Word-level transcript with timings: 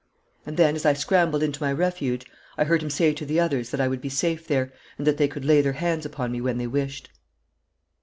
And 0.47 0.57
then, 0.57 0.75
as 0.75 0.83
I 0.83 0.93
scrambled 0.93 1.43
into 1.43 1.61
my 1.61 1.71
refuge, 1.71 2.25
I 2.57 2.63
heard 2.63 2.81
him 2.81 2.89
say 2.89 3.13
to 3.13 3.23
the 3.23 3.39
others 3.39 3.69
that 3.69 3.79
I 3.79 3.87
would 3.87 4.01
be 4.01 4.09
safe 4.09 4.47
there, 4.47 4.73
and 4.97 5.05
that 5.05 5.17
they 5.17 5.27
could 5.27 5.45
lay 5.45 5.61
their 5.61 5.73
hands 5.73 6.07
upon 6.07 6.31
me 6.31 6.41
when 6.41 6.57
they 6.57 6.65
wished. 6.65 7.11